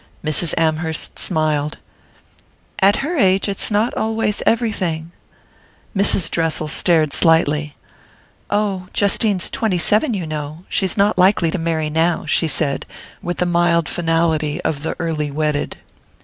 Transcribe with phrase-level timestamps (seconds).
[0.25, 0.55] Mrs.
[0.57, 1.77] Amherst smiled.
[2.81, 5.11] "At her age, it's not always everything."
[5.95, 6.31] Mrs.
[6.31, 7.75] Dressel stared slightly.
[8.49, 12.87] "Oh, Justine's twenty seven, you know; she's not likely to marry now," she said,
[13.21, 15.77] with the mild finality of the early wedded.